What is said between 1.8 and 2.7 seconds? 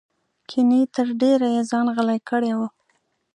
غلی کړی و.